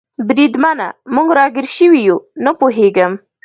[0.27, 3.13] بریدمنه، موږ را ګیر شوي یو؟ نه پوهېږم.